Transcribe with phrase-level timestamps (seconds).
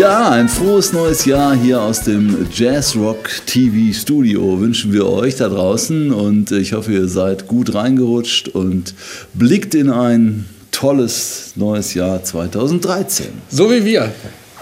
[0.00, 5.36] Ja, ein frohes neues Jahr hier aus dem Jazz Rock TV Studio wünschen wir euch
[5.36, 8.94] da draußen und ich hoffe, ihr seid gut reingerutscht und
[9.34, 13.26] blickt in ein tolles neues Jahr 2013.
[13.50, 14.10] So wie wir.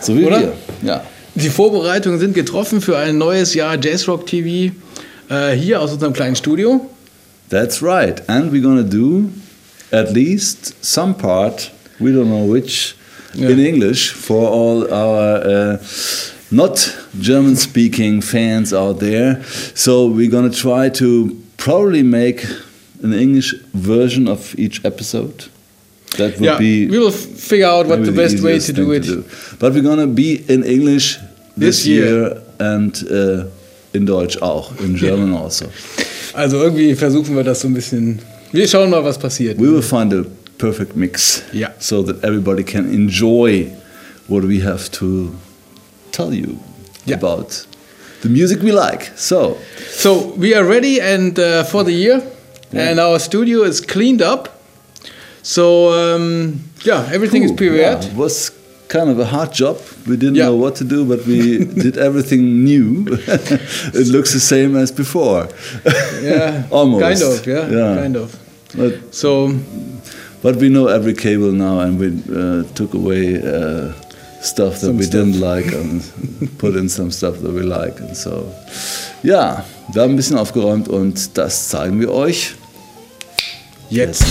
[0.00, 0.40] So wie Oder?
[0.40, 0.52] wir.
[0.82, 1.04] Ja.
[1.36, 4.74] Die Vorbereitungen sind getroffen für ein neues Jahr Jazz Rock TV
[5.30, 6.84] äh, hier aus unserem kleinen Studio.
[7.48, 8.28] That's right.
[8.28, 9.28] And we're gonna do
[9.92, 12.96] at least some part, we don't know which,
[13.34, 13.50] Yeah.
[13.50, 15.76] in English for all our uh,
[16.50, 19.42] not German speaking fans out there.
[19.74, 22.44] So we're gonna try to probably make
[23.02, 25.44] an English version of each episode.
[26.16, 29.06] That would Yeah, be we will figure out what the best way to do it.
[29.58, 31.18] But we're gonna be in English
[31.56, 32.04] this, This year.
[32.06, 32.42] year.
[32.60, 33.44] and uh,
[33.92, 35.66] in Deutsch auch, in German also.
[36.34, 38.18] Also irgendwie versuchen wir das so ein bisschen.
[38.52, 39.58] Wir schauen mal, was passiert.
[39.58, 40.24] We will find a
[40.58, 41.70] perfect mix Yeah.
[41.78, 43.70] so that everybody can enjoy
[44.28, 45.30] what we have to
[46.12, 46.58] tell you
[47.06, 47.16] Yeah.
[47.16, 47.66] about
[48.22, 49.10] the music we like.
[49.16, 49.56] So,
[49.90, 52.20] So we are ready and uh, for the year,
[52.72, 52.90] Yeah.
[52.90, 54.48] and our studio is cleaned up.
[55.42, 58.02] So um, yeah, everything is Ooh, prepared.
[58.02, 58.50] yeah, it was
[58.88, 59.76] kind of a hard job.
[60.06, 63.06] We didn't know what to do, but we did everything new.
[63.94, 65.48] it looks the same as before.
[66.22, 67.02] Yeah, Almost.
[67.02, 67.94] Kind of, yeah, Yeah.
[68.02, 68.36] kind of.
[68.76, 69.48] But, So
[70.42, 73.92] but we know every cable now, and we uh, took away uh,
[74.40, 75.24] stuff that Some we stuff.
[75.24, 76.02] didn't like and
[76.58, 78.00] put in some stuff that we like.
[78.00, 78.44] And so,
[79.22, 82.54] ja, wir haben ein bisschen aufgeräumt und das zeigen wir euch
[83.90, 84.24] jetzt.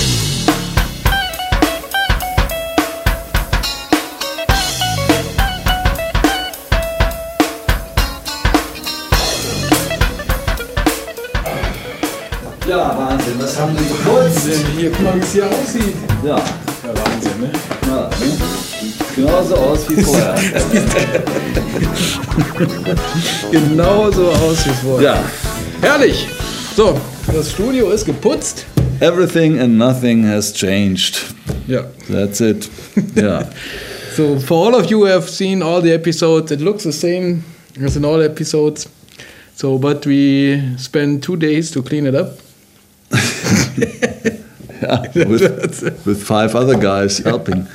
[12.67, 14.47] Ja, Wahnsinn, was haben die geputzt?
[14.77, 15.95] Hier, guck mal, wie es hier aussieht.
[16.23, 17.49] Ja, Ja, Wahnsinn, ne?
[17.87, 18.37] ja ne?
[19.15, 20.35] genauso aus wie vorher.
[23.51, 25.01] Genau so aus wie vorher.
[25.15, 25.23] ja,
[25.81, 26.27] Herrlich.
[26.75, 26.99] So,
[27.33, 28.65] das Studio ist geputzt.
[28.99, 31.25] everything and nothing has changed.
[31.67, 31.85] Ja.
[32.11, 32.69] That's it.
[33.15, 33.47] Ja.
[34.15, 37.43] So for all of you who have seen all the episodes, it looks the same
[37.83, 38.87] as in all episodes.
[39.55, 42.37] So, but we spent two days to clean it up.
[44.81, 47.67] Ja, with, with five other guys helping.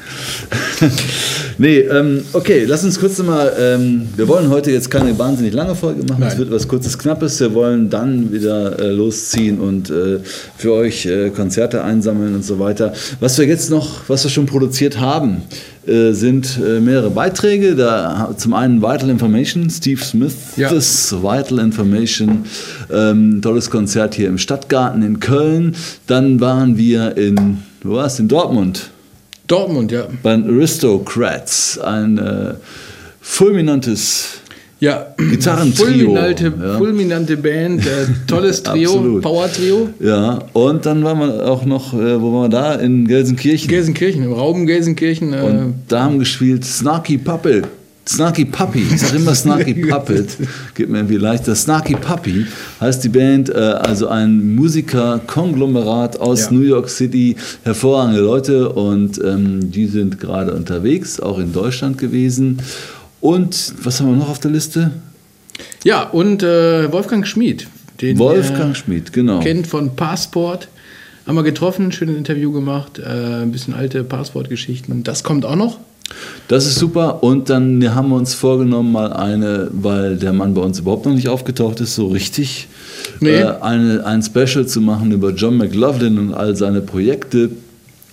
[1.58, 3.52] nee, ähm, okay, lass uns kurz mal.
[3.58, 6.22] Ähm, wir wollen heute jetzt keine wahnsinnig lange Folge machen.
[6.22, 7.40] Es wird was kurzes, knappes.
[7.40, 10.20] Wir wollen dann wieder äh, losziehen und äh,
[10.56, 12.92] für euch äh, Konzerte einsammeln und so weiter.
[13.20, 15.42] Was wir jetzt noch, was wir schon produziert haben,
[15.86, 17.74] äh, sind äh, mehrere Beiträge.
[17.74, 20.70] Da zum einen Vital Information, Steve Smith, Ja.
[20.70, 22.44] Vital Information,
[22.92, 25.74] ähm, tolles Konzert hier im Stadtgarten in Köln.
[26.06, 28.18] Dann waren wir in, wo war's?
[28.18, 28.90] In Dortmund
[29.48, 30.06] Dortmund, ja.
[30.22, 32.54] bei Aristocrats, ein äh,
[33.20, 34.40] fulminantes
[34.82, 36.76] Ja, Gitarrentrio, fulminante, ja.
[36.76, 39.20] fulminante Band, äh, tolles Trio.
[39.20, 39.90] Power-Trio.
[40.00, 42.74] Ja, und dann waren wir auch noch, äh, wo waren wir da?
[42.74, 43.68] In Gelsenkirchen.
[43.68, 45.34] Gelsenkirchen, im Raum Gelsenkirchen.
[45.34, 47.64] Äh, und da haben gespielt Snarky Puppet.
[48.08, 50.36] Snarky Puppy, ich sag immer Snarky Puppet,
[50.74, 51.54] geht mir irgendwie leichter.
[51.54, 52.46] Snarky Puppy
[52.80, 56.50] heißt die Band, äh, also ein Musiker-Konglomerat aus Ja.
[56.50, 62.58] New York City, hervorragende Leute und ähm, die sind gerade unterwegs, auch in Deutschland gewesen.
[63.22, 64.90] Und was haben wir noch auf der Liste?
[65.84, 67.68] ja, und äh, Wolfgang Schmid.
[68.00, 69.38] Den Wolfgang Schmid, genau.
[69.38, 70.68] kennt von Passport.
[71.24, 75.04] Haben wir getroffen, schönes Interview gemacht, äh, ein bisschen alte Passport-Geschichten.
[75.04, 75.78] Das kommt auch noch.
[76.48, 77.22] Das ist super.
[77.22, 81.14] Und dann haben wir uns vorgenommen, mal eine, weil der Mann bei uns überhaupt noch
[81.14, 82.66] nicht aufgetaucht ist, so richtig,
[83.20, 83.36] Nee.
[83.36, 87.50] äh, eine, ein Special zu machen über John McLaughlin und all seine Projekte.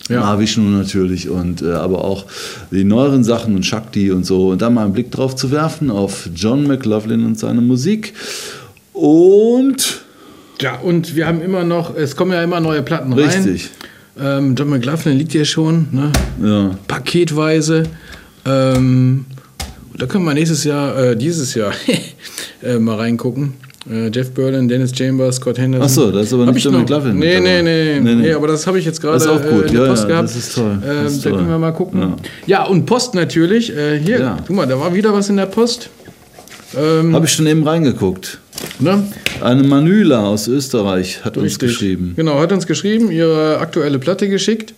[0.10, 0.22] Ja.
[0.22, 2.26] Mahavishnu natürlich und äh, aber auch
[2.72, 5.92] die neueren Sachen und Shakti und so und da mal einen Blick drauf zu werfen
[5.92, 8.14] auf John McLaughlin und seine Musik
[8.94, 10.02] und
[10.60, 13.24] Ja, und wir haben immer noch, es kommen ja immer neue Platten rein.
[13.24, 13.70] richtig
[14.20, 16.12] Ähm, John McLaughlin liegt hier schon, ne?
[16.44, 17.84] ja paketweise.
[18.46, 19.26] Ähm,
[19.98, 21.74] da können wir nächstes Jahr, äh, dieses Jahr,
[22.64, 23.54] äh, mal reingucken.
[23.90, 25.86] Äh, Jeff Berlin, Dennis Chambers, Scott Henderson.
[25.86, 28.16] Ach so, das ist aber Hab nicht ich John McLaughlin mit Nee, nee, nee, Nee,
[28.16, 30.24] nee, aber das habe ich jetzt gerade Das äh, in der Post ja, gehabt.
[30.30, 30.78] das ist toll.
[30.82, 31.40] Das Ähm, ist da toll.
[31.40, 32.00] können wir mal gucken.
[32.02, 32.16] Ja.
[32.46, 33.76] Ja, und Post natürlich.
[33.76, 35.90] Äh, hier, guck mal, da war wieder was in der Post.
[36.78, 38.38] Ähm, habe ich schon eben reingeguckt
[38.78, 39.04] ne?
[39.42, 41.70] eine Manüla aus Österreich hat uns Richtig.
[41.70, 44.76] geschrieben Genau, hat uns geschrieben, ihre aktuelle Platte geschickt.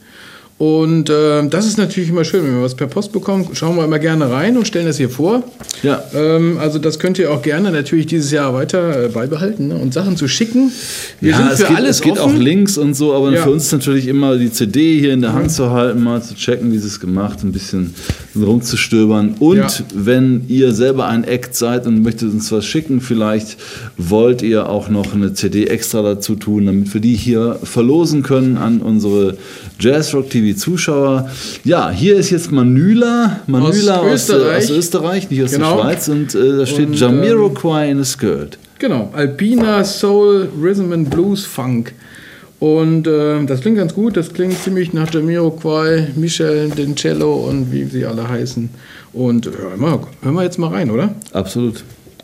[0.61, 3.83] Und äh, das ist natürlich immer schön, wenn wir was per Post bekommen, schauen wir
[3.83, 5.41] immer gerne rein und stellen das hier vor.
[5.81, 6.03] Ja.
[6.13, 9.75] Ähm, also das könnt ihr auch gerne natürlich dieses Jahr weiter äh, beibehalten ne?
[9.77, 10.71] und Sachen zu schicken.
[11.19, 12.35] Wir ja, sind es für geht, alles es geht offen.
[12.35, 13.41] auch Links und so, aber Ja.
[13.41, 16.71] für uns natürlich immer die CD hier in der Hand zu halten, mal zu checken,
[16.71, 17.95] wie sie es gemacht, ein bisschen
[18.35, 19.37] rumzustöbern.
[19.39, 19.67] Und Ja.
[19.95, 23.57] wenn ihr selber ein Act seid und möchtet uns was schicken, vielleicht
[23.97, 28.57] wollt ihr auch noch eine CD extra dazu tun, damit wir die hier verlosen können
[28.57, 29.37] an unsere
[29.79, 31.29] Jazzrock TV Zuschauer.
[31.63, 34.63] Ja, hier ist jetzt Manüla, Manüla aus, Aus äh, Österreich.
[34.63, 35.75] aus Österreich, nicht aus Genau.
[35.77, 36.07] der Schweiz.
[36.07, 38.57] Und äh, da steht Und, Jamiroquai in a Skirt.
[38.79, 41.93] Genau, Alpina Soul Rhythm and Blues Funk.
[42.59, 47.85] Und äh, das klingt ganz gut, das klingt ziemlich nach Jamiroquai, Michel Dencello und wie
[47.85, 48.69] sie alle heißen.
[49.13, 51.15] Und hören wir, hören wir jetzt mal rein, oder?
[51.33, 51.83] Absolut.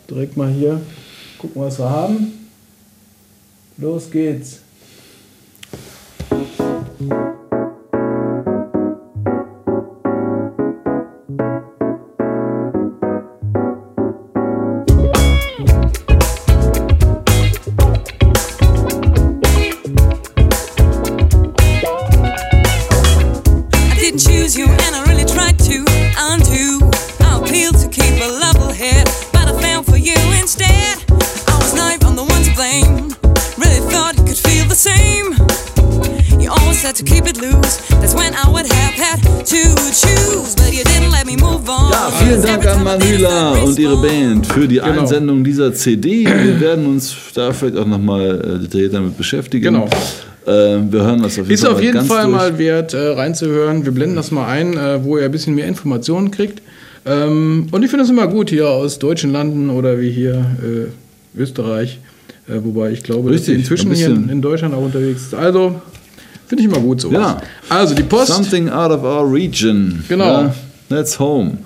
[0.09, 0.79] Direkt mal hier
[1.39, 2.33] gucken, was wir haben.
[3.77, 4.59] Los geht's.
[28.87, 30.95] Head, but I fell for you instead.
[31.51, 32.93] I was naive, I'm the one to blame.
[33.61, 35.27] Really thought you could feel the same.
[36.41, 37.73] You always said to keep it loose.
[38.01, 39.19] That's when I would have had
[39.53, 39.61] to
[40.03, 41.91] choose, but you didn't let me move on.
[41.91, 43.97] Ja, vielen Dank an Manila und ihre.
[43.97, 45.01] Band für die Genau.
[45.01, 46.25] Einsendung dieser CD.
[46.25, 49.73] Wir werden uns da vielleicht auch nochmal äh, detailliert damit beschäftigen.
[49.73, 49.85] Genau.
[50.45, 52.35] Äh, wir hören das auf jeden Ist Fall auf jeden ganz Fall durch.
[52.35, 53.83] mal wert, äh, reinzuhören.
[53.83, 56.61] Wir blenden das mal ein, äh, wo ihr ein bisschen mehr Informationen kriegt.
[57.07, 61.39] Ähm, und ich finde es immer gut hier aus deutschen Landen oder wie hier äh,
[61.39, 61.99] Österreich.
[62.47, 65.33] Äh, wobei ich glaube, dass sie Richtig, inzwischen hier in, in Deutschland auch unterwegs ist.
[65.33, 65.81] Also
[66.47, 67.17] finde ich immer gut sowas.
[67.17, 67.41] Ja.
[67.69, 68.27] Also die Post.
[68.27, 70.03] Something out of our region.
[70.07, 70.25] Genau.
[70.25, 70.55] Ja,
[70.89, 71.57] that's home.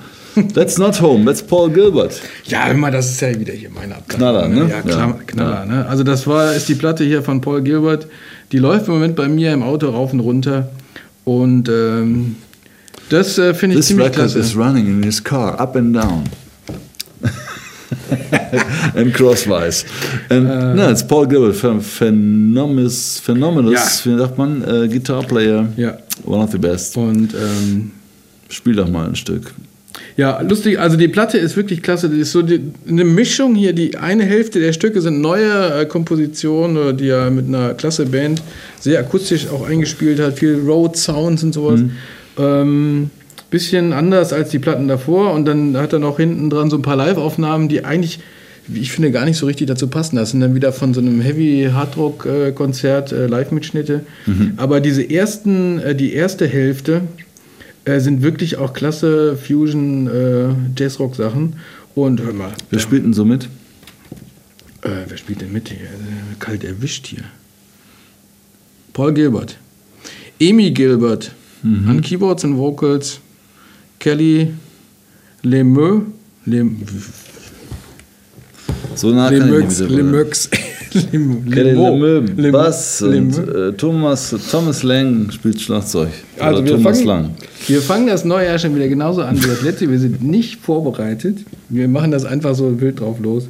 [0.53, 2.21] That's not home, that's Paul Gilbert.
[2.45, 4.17] Ja, immer, das ist ja wieder hier meine Abteilung.
[4.17, 4.69] Knaller, ne?
[4.69, 5.19] Ja, klar, Ja.
[5.25, 5.65] Knaller.
[5.65, 5.85] Ne?
[5.87, 8.07] Also das war, ist die Platte hier von Paul Gilbert.
[8.53, 10.69] Die läuft im Moment bei mir im Auto rauf und runter.
[11.25, 12.37] Und ähm,
[13.11, 14.39] das äh, finde ich This ziemlich record klasse.
[14.39, 16.23] is running in his car, up and down.
[18.95, 19.85] and crosswise.
[20.29, 25.67] And, no, it's Paul Gilbert, phen- phenomenous, phenomenous wie sagt man, äh, Guitar Player.
[25.77, 25.97] Ja.
[26.25, 26.97] One of the best.
[26.97, 27.91] Und ähm,
[28.49, 29.53] Spiel doch mal ein Stück.
[30.17, 32.09] ja, lustig, also die Platte ist wirklich klasse.
[32.09, 33.73] Die ist so die, eine Mischung hier.
[33.73, 38.41] Die eine Hälfte der Stücke sind neue äh, Kompositionen, die er mit einer klasse Band
[38.79, 40.39] sehr akustisch auch eingespielt hat.
[40.39, 41.81] Viel Road Sounds und sowas.
[42.41, 43.09] Ähm,
[43.49, 45.33] bisschen anders als die Platten davor.
[45.33, 48.19] Und dann hat er noch hinten dran so ein paar Live-Aufnahmen, die eigentlich,
[48.67, 50.15] wie ich finde, gar nicht so richtig dazu passen.
[50.15, 54.05] Das sind dann wieder von so einem Heavy-Hardrock-Konzert äh, Live-Mitschnitte.
[54.57, 57.01] Aber diese ersten, äh, die erste Hälfte
[57.83, 61.57] äh, sind wirklich auch klasse Fusion äh, Jazzrock-Sachen.
[61.93, 63.49] Und hör mal, Wer spielt denn so mit?
[64.83, 65.77] äh, wer spielt denn mit hier?
[65.79, 67.23] Äh, Kalt erwischt hier.
[68.93, 69.57] Paul Gilbert.
[70.41, 71.31] Amy Gilbert
[71.63, 73.19] an Keyboards und Vocals.
[73.99, 74.53] Kelly
[75.43, 76.03] Lemeux.
[76.45, 76.77] Lem
[78.95, 80.49] So nah kann ich Lemeux.
[81.11, 82.51] Lemeux.
[82.51, 86.09] Bass und äh, Thomas, Thomas Lang spielt Schlagzeug.
[86.39, 87.29] Also Oder wir Thomas fangen, Lang.
[87.67, 89.89] wir fangen das neue Jahr schon wieder genauso an wie das letzte.
[89.89, 91.39] Wir sind nicht vorbereitet.
[91.69, 93.47] Wir machen das einfach so wild drauf los.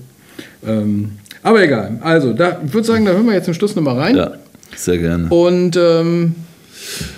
[0.66, 1.12] Ähm,
[1.44, 1.98] aber egal.
[2.02, 4.16] Also, da, ich würde sagen, da hören wir jetzt zum Schluss nochmal rein.
[4.16, 4.34] Ja,
[4.76, 5.30] sehr gerne.
[5.30, 6.36] Und ähm,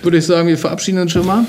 [0.01, 1.45] würde ich sagen, wir verabschieden uns schon mal.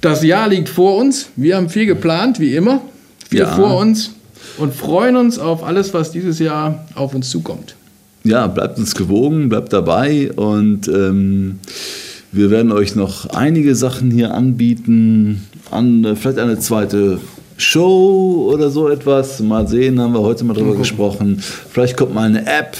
[0.00, 1.30] Das Jahr liegt vor uns.
[1.36, 2.80] Wir haben viel geplant, wie immer.
[3.28, 3.54] Viel Ja.
[3.54, 4.10] vor uns
[4.58, 7.74] und freuen uns auf alles, was dieses Jahr auf uns zukommt.
[8.24, 11.58] Ja, bleibt uns gewogen, bleibt dabei und ähm,
[12.32, 17.18] wir werden euch noch einige Sachen hier anbieten, an, vielleicht eine zweite
[17.56, 19.40] Show oder so etwas.
[19.40, 21.42] Mal sehen, haben wir heute mal drüber gesprochen.
[21.70, 22.76] Vielleicht kommt mal eine App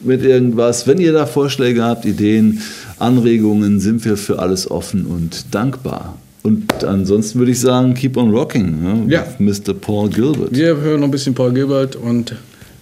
[0.00, 0.86] mit irgendwas.
[0.86, 2.60] Wenn ihr da Vorschläge habt, Ideen,
[2.98, 6.18] Anregungen, sind wir für alles offen und dankbar.
[6.42, 9.26] Und ansonsten würde ich sagen, keep on rocking, ne, Ja.
[9.38, 9.74] with Mr.
[9.74, 10.54] Paul Gilbert.
[10.54, 12.36] Wir hören noch ein bisschen Paul Gilbert und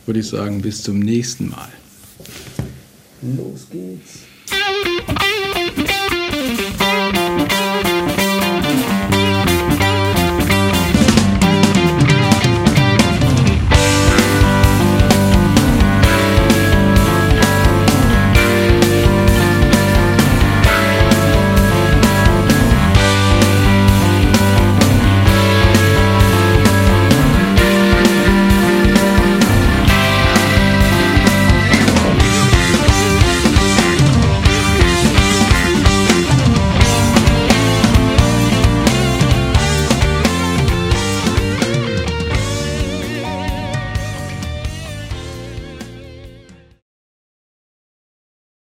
[0.07, 1.69] würde ich sagen, bis zum nächsten Mal.
[3.23, 4.24] Los geht's.